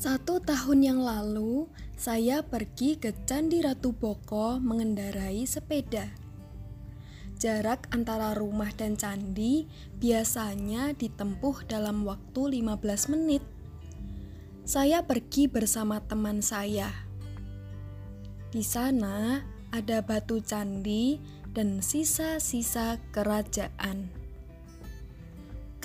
Satu 0.00 0.40
tahun 0.40 0.80
yang 0.80 1.00
lalu, 1.04 1.68
saya 1.92 2.40
pergi 2.40 2.96
ke 2.96 3.12
Candi 3.28 3.60
Ratu 3.60 3.92
Boko 3.92 4.56
mengendarai 4.56 5.44
sepeda. 5.44 6.08
Jarak 7.36 7.84
antara 7.92 8.32
rumah 8.32 8.72
dan 8.72 8.96
candi 8.96 9.68
biasanya 10.00 10.96
ditempuh 10.96 11.68
dalam 11.68 12.08
waktu 12.08 12.64
15 12.64 13.12
menit. 13.12 13.44
Saya 14.64 15.04
pergi 15.04 15.52
bersama 15.52 16.00
teman 16.00 16.40
saya. 16.40 16.88
Di 18.56 18.64
sana 18.64 19.44
ada 19.68 20.00
batu 20.00 20.40
candi 20.40 21.20
dan 21.52 21.84
sisa-sisa 21.84 22.96
kerajaan. 23.12 24.08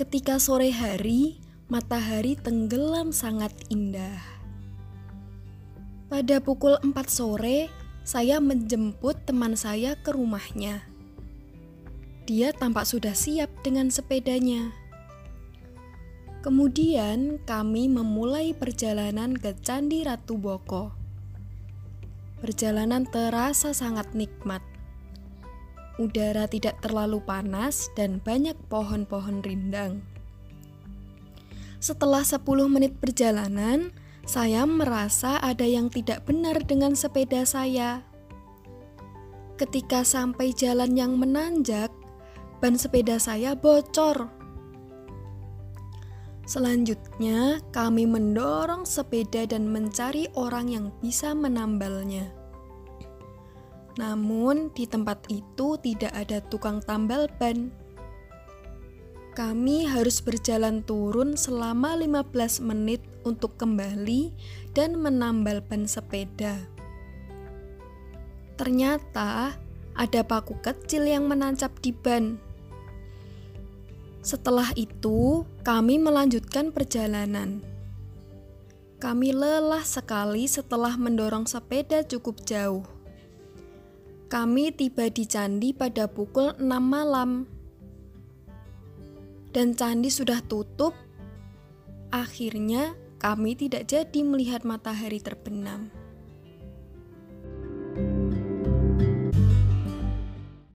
Ketika 0.00 0.40
sore 0.40 0.72
hari, 0.72 1.36
matahari 1.66 2.38
tenggelam 2.38 3.10
sangat 3.10 3.50
indah. 3.74 4.22
Pada 6.06 6.38
pukul 6.38 6.78
4 6.78 6.94
sore, 7.10 7.66
saya 8.06 8.38
menjemput 8.38 9.26
teman 9.26 9.58
saya 9.58 9.98
ke 9.98 10.14
rumahnya. 10.14 10.86
Dia 12.30 12.54
tampak 12.54 12.86
sudah 12.86 13.18
siap 13.18 13.50
dengan 13.66 13.90
sepedanya. 13.90 14.70
Kemudian 16.46 17.42
kami 17.42 17.90
memulai 17.90 18.54
perjalanan 18.54 19.34
ke 19.34 19.58
Candi 19.58 20.06
Ratu 20.06 20.38
Boko. 20.38 20.94
Perjalanan 22.38 23.10
terasa 23.10 23.74
sangat 23.74 24.14
nikmat. 24.14 24.62
Udara 25.98 26.46
tidak 26.46 26.78
terlalu 26.78 27.18
panas 27.26 27.90
dan 27.98 28.22
banyak 28.22 28.54
pohon-pohon 28.70 29.42
rindang. 29.42 30.06
Setelah 31.76 32.24
10 32.24 32.42
menit 32.72 32.96
perjalanan, 32.96 33.92
saya 34.26 34.66
merasa 34.66 35.38
ada 35.38 35.62
yang 35.62 35.92
tidak 35.92 36.24
benar 36.26 36.58
dengan 36.64 36.96
sepeda 36.96 37.46
saya. 37.46 38.02
Ketika 39.56 40.02
sampai 40.04 40.52
jalan 40.52 40.98
yang 40.98 41.16
menanjak, 41.16 41.88
ban 42.60 42.74
sepeda 42.74 43.20
saya 43.20 43.54
bocor. 43.54 44.28
Selanjutnya, 46.46 47.58
kami 47.74 48.06
mendorong 48.06 48.86
sepeda 48.86 49.46
dan 49.50 49.66
mencari 49.66 50.30
orang 50.38 50.70
yang 50.70 50.86
bisa 51.02 51.34
menambalnya. 51.34 52.30
Namun, 53.96 54.70
di 54.76 54.84
tempat 54.86 55.26
itu 55.26 55.74
tidak 55.80 56.12
ada 56.14 56.38
tukang 56.46 56.78
tambal 56.84 57.26
ban. 57.40 57.72
Kami 59.36 59.84
harus 59.84 60.24
berjalan 60.24 60.80
turun 60.80 61.36
selama 61.36 61.92
15 62.00 62.64
menit 62.64 63.04
untuk 63.20 63.60
kembali 63.60 64.32
dan 64.72 64.96
menambal 64.96 65.60
ban 65.60 65.84
sepeda. 65.84 66.56
Ternyata 68.56 69.60
ada 69.92 70.20
paku 70.24 70.56
kecil 70.64 71.04
yang 71.04 71.28
menancap 71.28 71.68
di 71.84 71.92
ban. 71.92 72.40
Setelah 74.24 74.72
itu, 74.72 75.44
kami 75.60 76.00
melanjutkan 76.00 76.72
perjalanan. 76.72 77.60
Kami 78.96 79.36
lelah 79.36 79.84
sekali 79.84 80.48
setelah 80.48 80.96
mendorong 80.96 81.44
sepeda 81.44 82.00
cukup 82.08 82.40
jauh. 82.48 82.88
Kami 84.32 84.72
tiba 84.72 85.12
di 85.12 85.28
candi 85.28 85.76
pada 85.76 86.08
pukul 86.08 86.56
6 86.56 86.64
malam. 86.80 87.55
Dan 89.56 89.72
candi 89.72 90.12
sudah 90.12 90.44
tutup. 90.44 90.92
Akhirnya, 92.12 92.92
kami 93.16 93.56
tidak 93.56 93.88
jadi 93.88 94.20
melihat 94.20 94.68
matahari 94.68 95.16
terbenam. 95.16 95.88